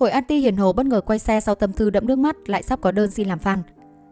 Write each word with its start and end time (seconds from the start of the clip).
Hội 0.00 0.10
anti 0.10 0.38
Hiền 0.38 0.56
Hồ 0.56 0.72
bất 0.72 0.86
ngờ 0.86 1.00
quay 1.00 1.18
xe 1.18 1.40
sau 1.40 1.54
tâm 1.54 1.72
thư 1.72 1.90
đẫm 1.90 2.06
nước 2.06 2.18
mắt 2.18 2.36
lại 2.48 2.62
sắp 2.62 2.80
có 2.80 2.92
đơn 2.92 3.10
xin 3.10 3.28
làm 3.28 3.38
fan. 3.38 3.58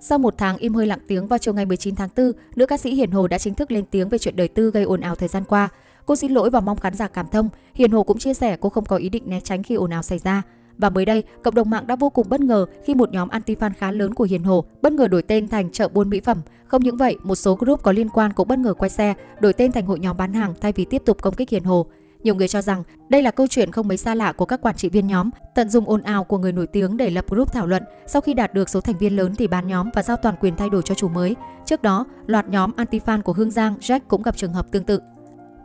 Sau 0.00 0.18
một 0.18 0.34
tháng 0.38 0.56
im 0.56 0.74
hơi 0.74 0.86
lặng 0.86 0.98
tiếng 1.08 1.26
vào 1.26 1.38
chiều 1.38 1.54
ngày 1.54 1.66
19 1.66 1.94
tháng 1.94 2.08
4, 2.16 2.32
nữ 2.56 2.66
ca 2.66 2.76
sĩ 2.76 2.94
Hiền 2.94 3.10
Hồ 3.10 3.28
đã 3.28 3.38
chính 3.38 3.54
thức 3.54 3.72
lên 3.72 3.84
tiếng 3.90 4.08
về 4.08 4.18
chuyện 4.18 4.36
đời 4.36 4.48
tư 4.48 4.70
gây 4.70 4.82
ồn 4.82 5.00
ào 5.00 5.14
thời 5.14 5.28
gian 5.28 5.44
qua. 5.44 5.68
Cô 6.06 6.16
xin 6.16 6.32
lỗi 6.32 6.50
và 6.50 6.60
mong 6.60 6.78
khán 6.78 6.94
giả 6.94 7.08
cảm 7.08 7.26
thông. 7.28 7.48
Hiền 7.74 7.90
Hồ 7.90 8.02
cũng 8.02 8.18
chia 8.18 8.34
sẻ 8.34 8.56
cô 8.60 8.68
không 8.68 8.84
có 8.84 8.96
ý 8.96 9.08
định 9.08 9.22
né 9.26 9.40
tránh 9.40 9.62
khi 9.62 9.74
ồn 9.74 9.90
ào 9.90 10.02
xảy 10.02 10.18
ra. 10.18 10.42
Và 10.78 10.90
mới 10.90 11.04
đây, 11.04 11.22
cộng 11.42 11.54
đồng 11.54 11.70
mạng 11.70 11.86
đã 11.86 11.96
vô 11.96 12.10
cùng 12.10 12.28
bất 12.28 12.40
ngờ 12.40 12.66
khi 12.84 12.94
một 12.94 13.12
nhóm 13.12 13.28
anti-fan 13.28 13.70
khá 13.78 13.90
lớn 13.90 14.14
của 14.14 14.24
Hiền 14.24 14.42
Hồ 14.42 14.64
bất 14.82 14.92
ngờ 14.92 15.08
đổi 15.08 15.22
tên 15.22 15.48
thành 15.48 15.70
chợ 15.70 15.88
buôn 15.88 16.10
mỹ 16.10 16.20
phẩm. 16.20 16.40
Không 16.66 16.82
những 16.82 16.96
vậy, 16.96 17.16
một 17.22 17.34
số 17.34 17.54
group 17.54 17.82
có 17.82 17.92
liên 17.92 18.08
quan 18.08 18.32
cũng 18.32 18.48
bất 18.48 18.58
ngờ 18.58 18.74
quay 18.74 18.90
xe, 18.90 19.14
đổi 19.40 19.52
tên 19.52 19.72
thành 19.72 19.86
hội 19.86 19.98
nhóm 19.98 20.16
bán 20.16 20.32
hàng 20.32 20.54
thay 20.60 20.72
vì 20.72 20.84
tiếp 20.84 21.02
tục 21.04 21.22
công 21.22 21.34
kích 21.34 21.50
Hiền 21.50 21.64
Hồ. 21.64 21.86
Nhiều 22.22 22.34
người 22.34 22.48
cho 22.48 22.62
rằng 22.62 22.82
đây 23.08 23.22
là 23.22 23.30
câu 23.30 23.46
chuyện 23.46 23.72
không 23.72 23.88
mấy 23.88 23.96
xa 23.96 24.14
lạ 24.14 24.32
của 24.32 24.44
các 24.44 24.62
quản 24.62 24.76
trị 24.76 24.88
viên 24.88 25.06
nhóm, 25.06 25.30
tận 25.54 25.68
dụng 25.68 25.88
ồn 25.88 26.02
ào 26.02 26.24
của 26.24 26.38
người 26.38 26.52
nổi 26.52 26.66
tiếng 26.66 26.96
để 26.96 27.10
lập 27.10 27.24
group 27.30 27.52
thảo 27.52 27.66
luận. 27.66 27.82
Sau 28.06 28.22
khi 28.22 28.34
đạt 28.34 28.54
được 28.54 28.68
số 28.68 28.80
thành 28.80 28.98
viên 28.98 29.16
lớn 29.16 29.34
thì 29.34 29.46
bán 29.46 29.66
nhóm 29.66 29.90
và 29.94 30.02
giao 30.02 30.16
toàn 30.16 30.34
quyền 30.40 30.56
thay 30.56 30.70
đổi 30.70 30.82
cho 30.84 30.94
chủ 30.94 31.08
mới. 31.08 31.36
Trước 31.66 31.82
đó, 31.82 32.04
loạt 32.26 32.48
nhóm 32.48 32.70
anti-fan 32.76 33.22
của 33.22 33.32
Hương 33.32 33.50
Giang, 33.50 33.74
Jack 33.80 34.00
cũng 34.08 34.22
gặp 34.22 34.36
trường 34.36 34.52
hợp 34.52 34.70
tương 34.70 34.84
tự. 34.84 35.00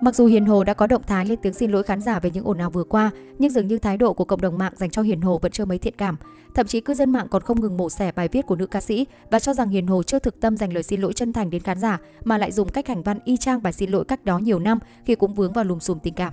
Mặc 0.00 0.14
dù 0.14 0.26
Hiền 0.26 0.46
Hồ 0.46 0.64
đã 0.64 0.74
có 0.74 0.86
động 0.86 1.02
thái 1.06 1.26
lên 1.26 1.38
tiếng 1.42 1.54
xin 1.54 1.70
lỗi 1.70 1.82
khán 1.82 2.00
giả 2.00 2.20
về 2.20 2.30
những 2.30 2.44
ồn 2.44 2.58
ào 2.58 2.70
vừa 2.70 2.84
qua, 2.84 3.10
nhưng 3.38 3.50
dường 3.50 3.66
như 3.66 3.78
thái 3.78 3.96
độ 3.96 4.12
của 4.12 4.24
cộng 4.24 4.40
đồng 4.40 4.58
mạng 4.58 4.72
dành 4.76 4.90
cho 4.90 5.02
Hiền 5.02 5.20
Hồ 5.20 5.38
vẫn 5.42 5.52
chưa 5.52 5.64
mấy 5.64 5.78
thiện 5.78 5.94
cảm. 5.98 6.16
Thậm 6.54 6.66
chí 6.66 6.80
cư 6.80 6.94
dân 6.94 7.12
mạng 7.12 7.26
còn 7.30 7.42
không 7.42 7.60
ngừng 7.60 7.76
mổ 7.76 7.90
xẻ 7.90 8.12
bài 8.12 8.28
viết 8.32 8.46
của 8.46 8.56
nữ 8.56 8.66
ca 8.66 8.80
sĩ 8.80 9.06
và 9.30 9.38
cho 9.38 9.54
rằng 9.54 9.68
Hiền 9.68 9.86
Hồ 9.86 10.02
chưa 10.02 10.18
thực 10.18 10.40
tâm 10.40 10.56
dành 10.56 10.72
lời 10.72 10.82
xin 10.82 11.00
lỗi 11.00 11.12
chân 11.12 11.32
thành 11.32 11.50
đến 11.50 11.62
khán 11.62 11.78
giả 11.78 11.98
mà 12.24 12.38
lại 12.38 12.52
dùng 12.52 12.68
cách 12.68 12.88
hành 12.88 13.02
văn 13.02 13.18
y 13.24 13.36
chang 13.36 13.62
bài 13.62 13.72
xin 13.72 13.90
lỗi 13.90 14.04
cách 14.04 14.24
đó 14.24 14.38
nhiều 14.38 14.58
năm 14.58 14.78
khi 15.04 15.14
cũng 15.14 15.34
vướng 15.34 15.52
vào 15.52 15.64
lùm 15.64 15.78
xùm 15.78 15.98
tình 15.98 16.14
cảm. 16.14 16.32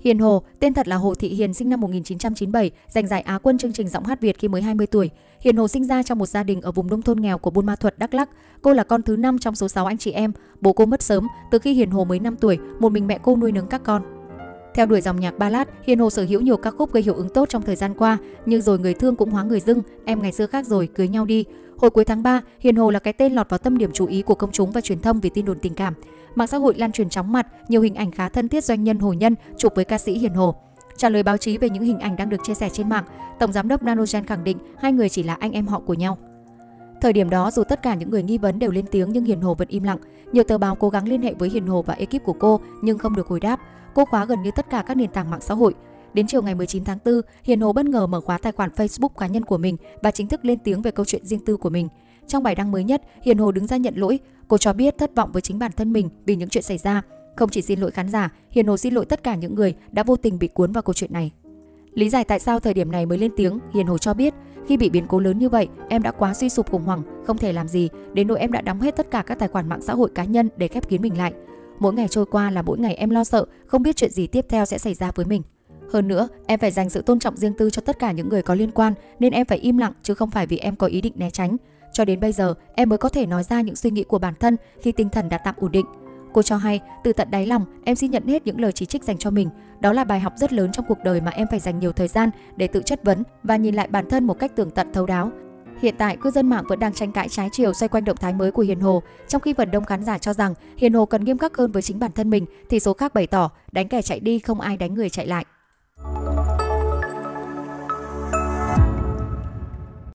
Hiền 0.00 0.18
Hồ, 0.18 0.42
tên 0.60 0.74
thật 0.74 0.88
là 0.88 0.96
Hồ 0.96 1.14
Thị 1.14 1.28
Hiền 1.28 1.54
sinh 1.54 1.68
năm 1.68 1.80
1997, 1.80 2.70
giành 2.88 3.06
giải 3.06 3.20
Á 3.20 3.38
quân 3.42 3.58
chương 3.58 3.72
trình 3.72 3.88
giọng 3.88 4.04
hát 4.04 4.20
Việt 4.20 4.38
khi 4.38 4.48
mới 4.48 4.62
20 4.62 4.86
tuổi. 4.86 5.10
Hiền 5.40 5.56
Hồ 5.56 5.68
sinh 5.68 5.84
ra 5.84 6.02
trong 6.02 6.18
một 6.18 6.26
gia 6.26 6.42
đình 6.42 6.60
ở 6.60 6.72
vùng 6.72 6.86
nông 6.86 7.02
thôn 7.02 7.20
nghèo 7.20 7.38
của 7.38 7.50
Buôn 7.50 7.66
Ma 7.66 7.76
Thuột, 7.76 7.94
Đắk 7.96 8.14
Lắk. 8.14 8.28
Cô 8.62 8.72
là 8.72 8.84
con 8.84 9.02
thứ 9.02 9.16
5 9.16 9.38
trong 9.38 9.54
số 9.54 9.68
6 9.68 9.86
anh 9.86 9.98
chị 9.98 10.10
em. 10.10 10.32
Bố 10.60 10.72
cô 10.72 10.86
mất 10.86 11.02
sớm, 11.02 11.26
từ 11.50 11.58
khi 11.58 11.72
Hiền 11.72 11.90
Hồ 11.90 12.04
mới 12.04 12.18
5 12.18 12.36
tuổi, 12.36 12.58
một 12.80 12.92
mình 12.92 13.06
mẹ 13.06 13.18
cô 13.22 13.36
nuôi 13.36 13.52
nấng 13.52 13.66
các 13.66 13.82
con. 13.84 14.02
Theo 14.74 14.86
đuổi 14.86 15.00
dòng 15.00 15.20
nhạc 15.20 15.38
ballad, 15.38 15.68
Hiền 15.86 15.98
Hồ 15.98 16.10
sở 16.10 16.24
hữu 16.28 16.40
nhiều 16.40 16.56
ca 16.56 16.70
khúc 16.70 16.92
gây 16.92 17.02
hiệu 17.02 17.14
ứng 17.14 17.28
tốt 17.28 17.48
trong 17.48 17.62
thời 17.62 17.76
gian 17.76 17.94
qua, 17.94 18.18
như 18.46 18.60
rồi 18.60 18.78
người 18.78 18.94
thương 18.94 19.16
cũng 19.16 19.30
hóa 19.30 19.42
người 19.42 19.60
dưng, 19.60 19.82
em 20.04 20.22
ngày 20.22 20.32
xưa 20.32 20.46
khác 20.46 20.66
rồi, 20.66 20.86
cưới 20.86 21.08
nhau 21.08 21.24
đi. 21.24 21.44
Hồi 21.78 21.90
cuối 21.90 22.04
tháng 22.04 22.22
3, 22.22 22.40
Hiền 22.60 22.76
Hồ 22.76 22.90
là 22.90 22.98
cái 22.98 23.12
tên 23.12 23.32
lọt 23.32 23.50
vào 23.50 23.58
tâm 23.58 23.78
điểm 23.78 23.90
chú 23.92 24.06
ý 24.06 24.22
của 24.22 24.34
công 24.34 24.52
chúng 24.52 24.70
và 24.70 24.80
truyền 24.80 25.00
thông 25.00 25.20
vì 25.20 25.30
tin 25.30 25.44
đồn 25.44 25.58
tình 25.58 25.74
cảm. 25.74 25.94
Mạng 26.34 26.46
xã 26.46 26.56
hội 26.56 26.74
lan 26.76 26.92
truyền 26.92 27.08
chóng 27.08 27.32
mặt, 27.32 27.46
nhiều 27.68 27.80
hình 27.80 27.94
ảnh 27.94 28.10
khá 28.10 28.28
thân 28.28 28.48
thiết 28.48 28.64
doanh 28.64 28.84
nhân 28.84 28.98
Hồ 28.98 29.12
Nhân 29.12 29.34
chụp 29.58 29.72
với 29.74 29.84
ca 29.84 29.98
sĩ 29.98 30.18
Hiền 30.18 30.34
Hồ. 30.34 30.54
Trả 30.96 31.08
lời 31.08 31.22
báo 31.22 31.36
chí 31.36 31.58
về 31.58 31.70
những 31.70 31.82
hình 31.82 31.98
ảnh 31.98 32.16
đang 32.16 32.28
được 32.28 32.40
chia 32.44 32.54
sẻ 32.54 32.68
trên 32.68 32.88
mạng, 32.88 33.04
Tổng 33.38 33.52
giám 33.52 33.68
đốc 33.68 33.82
Nanogen 33.82 34.26
khẳng 34.26 34.44
định 34.44 34.58
hai 34.78 34.92
người 34.92 35.08
chỉ 35.08 35.22
là 35.22 35.34
anh 35.34 35.52
em 35.52 35.66
họ 35.66 35.80
của 35.80 35.94
nhau. 35.94 36.18
Thời 37.00 37.12
điểm 37.12 37.30
đó, 37.30 37.50
dù 37.50 37.64
tất 37.64 37.82
cả 37.82 37.94
những 37.94 38.10
người 38.10 38.22
nghi 38.22 38.38
vấn 38.38 38.58
đều 38.58 38.70
lên 38.70 38.84
tiếng 38.90 39.12
nhưng 39.12 39.24
Hiền 39.24 39.40
Hồ 39.40 39.54
vẫn 39.54 39.68
im 39.68 39.82
lặng. 39.82 39.98
Nhiều 40.32 40.44
tờ 40.44 40.58
báo 40.58 40.74
cố 40.74 40.88
gắng 40.88 41.08
liên 41.08 41.22
hệ 41.22 41.34
với 41.34 41.48
Hiền 41.48 41.66
Hồ 41.66 41.82
và 41.82 41.94
ekip 41.94 42.24
của 42.24 42.32
cô 42.32 42.60
nhưng 42.82 42.98
không 42.98 43.16
được 43.16 43.26
hồi 43.26 43.40
đáp. 43.40 43.60
Cô 43.94 44.04
khóa 44.04 44.24
gần 44.24 44.42
như 44.42 44.50
tất 44.56 44.70
cả 44.70 44.84
các 44.86 44.96
nền 44.96 45.10
tảng 45.10 45.30
mạng 45.30 45.40
xã 45.40 45.54
hội. 45.54 45.74
Đến 46.16 46.26
chiều 46.26 46.42
ngày 46.42 46.54
19 46.54 46.84
tháng 46.84 46.98
4, 47.04 47.20
Hiền 47.44 47.60
Hồ 47.60 47.72
bất 47.72 47.86
ngờ 47.86 48.06
mở 48.06 48.20
khóa 48.20 48.38
tài 48.38 48.52
khoản 48.52 48.70
Facebook 48.70 49.08
cá 49.08 49.26
nhân 49.26 49.44
của 49.44 49.58
mình 49.58 49.76
và 50.02 50.10
chính 50.10 50.28
thức 50.28 50.44
lên 50.44 50.58
tiếng 50.58 50.82
về 50.82 50.90
câu 50.90 51.04
chuyện 51.04 51.26
riêng 51.26 51.44
tư 51.44 51.56
của 51.56 51.70
mình. 51.70 51.88
Trong 52.26 52.42
bài 52.42 52.54
đăng 52.54 52.72
mới 52.72 52.84
nhất, 52.84 53.02
Hiền 53.22 53.38
Hồ 53.38 53.52
đứng 53.52 53.66
ra 53.66 53.76
nhận 53.76 53.94
lỗi. 53.96 54.18
Cô 54.48 54.58
cho 54.58 54.72
biết 54.72 54.98
thất 54.98 55.14
vọng 55.14 55.32
với 55.32 55.42
chính 55.42 55.58
bản 55.58 55.72
thân 55.76 55.92
mình 55.92 56.08
vì 56.26 56.36
những 56.36 56.48
chuyện 56.48 56.62
xảy 56.62 56.78
ra. 56.78 57.02
Không 57.36 57.48
chỉ 57.48 57.62
xin 57.62 57.80
lỗi 57.80 57.90
khán 57.90 58.08
giả, 58.08 58.32
Hiền 58.50 58.66
Hồ 58.66 58.76
xin 58.76 58.94
lỗi 58.94 59.04
tất 59.04 59.22
cả 59.22 59.34
những 59.34 59.54
người 59.54 59.74
đã 59.92 60.02
vô 60.02 60.16
tình 60.16 60.38
bị 60.38 60.48
cuốn 60.48 60.72
vào 60.72 60.82
câu 60.82 60.94
chuyện 60.94 61.12
này. 61.12 61.32
Lý 61.92 62.10
giải 62.10 62.24
tại 62.24 62.38
sao 62.38 62.60
thời 62.60 62.74
điểm 62.74 62.92
này 62.92 63.06
mới 63.06 63.18
lên 63.18 63.30
tiếng, 63.36 63.58
Hiền 63.74 63.86
Hồ 63.86 63.98
cho 63.98 64.14
biết, 64.14 64.34
khi 64.66 64.76
bị 64.76 64.90
biến 64.90 65.06
cố 65.08 65.20
lớn 65.20 65.38
như 65.38 65.48
vậy, 65.48 65.68
em 65.88 66.02
đã 66.02 66.10
quá 66.10 66.34
suy 66.34 66.48
sụp 66.48 66.70
khủng 66.70 66.84
hoảng, 66.84 67.02
không 67.26 67.38
thể 67.38 67.52
làm 67.52 67.68
gì, 67.68 67.88
đến 68.12 68.28
nỗi 68.28 68.38
em 68.38 68.52
đã 68.52 68.60
đóng 68.60 68.80
hết 68.80 68.96
tất 68.96 69.10
cả 69.10 69.22
các 69.26 69.38
tài 69.38 69.48
khoản 69.48 69.68
mạng 69.68 69.82
xã 69.82 69.94
hội 69.94 70.10
cá 70.14 70.24
nhân 70.24 70.48
để 70.56 70.68
khép 70.68 70.88
kín 70.88 71.02
mình 71.02 71.18
lại. 71.18 71.32
Mỗi 71.78 71.92
ngày 71.92 72.08
trôi 72.08 72.26
qua 72.26 72.50
là 72.50 72.62
mỗi 72.62 72.78
ngày 72.78 72.94
em 72.94 73.10
lo 73.10 73.24
sợ, 73.24 73.44
không 73.66 73.82
biết 73.82 73.96
chuyện 73.96 74.10
gì 74.10 74.26
tiếp 74.26 74.46
theo 74.48 74.64
sẽ 74.64 74.78
xảy 74.78 74.94
ra 74.94 75.10
với 75.14 75.26
mình. 75.26 75.42
Hơn 75.96 76.08
nữa, 76.08 76.28
em 76.46 76.58
phải 76.58 76.70
dành 76.70 76.90
sự 76.90 77.02
tôn 77.02 77.18
trọng 77.18 77.36
riêng 77.36 77.52
tư 77.58 77.70
cho 77.70 77.82
tất 77.84 77.98
cả 77.98 78.12
những 78.12 78.28
người 78.28 78.42
có 78.42 78.54
liên 78.54 78.70
quan 78.70 78.94
nên 79.18 79.32
em 79.32 79.46
phải 79.46 79.58
im 79.58 79.78
lặng 79.78 79.92
chứ 80.02 80.14
không 80.14 80.30
phải 80.30 80.46
vì 80.46 80.58
em 80.58 80.76
có 80.76 80.86
ý 80.86 81.00
định 81.00 81.12
né 81.16 81.30
tránh. 81.30 81.56
Cho 81.92 82.04
đến 82.04 82.20
bây 82.20 82.32
giờ, 82.32 82.54
em 82.74 82.88
mới 82.88 82.98
có 82.98 83.08
thể 83.08 83.26
nói 83.26 83.42
ra 83.42 83.60
những 83.60 83.76
suy 83.76 83.90
nghĩ 83.90 84.04
của 84.04 84.18
bản 84.18 84.34
thân 84.40 84.56
khi 84.82 84.92
tinh 84.92 85.08
thần 85.08 85.28
đã 85.28 85.38
tạm 85.38 85.54
ổn 85.58 85.72
định. 85.72 85.86
Cô 86.32 86.42
cho 86.42 86.56
hay, 86.56 86.80
từ 87.04 87.12
tận 87.12 87.30
đáy 87.30 87.46
lòng, 87.46 87.64
em 87.84 87.96
xin 87.96 88.10
nhận 88.10 88.26
hết 88.26 88.46
những 88.46 88.60
lời 88.60 88.72
chỉ 88.72 88.86
trích 88.86 89.04
dành 89.04 89.18
cho 89.18 89.30
mình. 89.30 89.48
Đó 89.80 89.92
là 89.92 90.04
bài 90.04 90.20
học 90.20 90.32
rất 90.36 90.52
lớn 90.52 90.72
trong 90.72 90.84
cuộc 90.88 90.98
đời 91.04 91.20
mà 91.20 91.30
em 91.30 91.46
phải 91.50 91.60
dành 91.60 91.78
nhiều 91.78 91.92
thời 91.92 92.08
gian 92.08 92.30
để 92.56 92.66
tự 92.66 92.82
chất 92.82 93.04
vấn 93.04 93.22
và 93.42 93.56
nhìn 93.56 93.74
lại 93.74 93.88
bản 93.88 94.08
thân 94.08 94.24
một 94.24 94.38
cách 94.38 94.56
tường 94.56 94.70
tận 94.70 94.92
thấu 94.92 95.06
đáo. 95.06 95.30
Hiện 95.82 95.94
tại, 95.98 96.16
cư 96.16 96.30
dân 96.30 96.48
mạng 96.48 96.64
vẫn 96.68 96.78
đang 96.78 96.92
tranh 96.92 97.12
cãi 97.12 97.28
trái 97.28 97.48
chiều 97.52 97.72
xoay 97.72 97.88
quanh 97.88 98.04
động 98.04 98.16
thái 98.16 98.32
mới 98.32 98.50
của 98.50 98.62
Hiền 98.62 98.80
Hồ, 98.80 99.02
trong 99.28 99.40
khi 99.40 99.52
phần 99.52 99.70
đông 99.70 99.84
khán 99.84 100.04
giả 100.04 100.18
cho 100.18 100.32
rằng 100.32 100.54
Hiền 100.76 100.92
Hồ 100.92 101.06
cần 101.06 101.24
nghiêm 101.24 101.38
khắc 101.38 101.56
hơn 101.56 101.72
với 101.72 101.82
chính 101.82 101.98
bản 101.98 102.12
thân 102.12 102.30
mình, 102.30 102.46
thì 102.70 102.80
số 102.80 102.92
khác 102.92 103.14
bày 103.14 103.26
tỏ 103.26 103.50
đánh 103.72 103.88
kẻ 103.88 104.02
chạy 104.02 104.20
đi 104.20 104.38
không 104.38 104.60
ai 104.60 104.76
đánh 104.76 104.94
người 104.94 105.10
chạy 105.10 105.26
lại. 105.26 105.44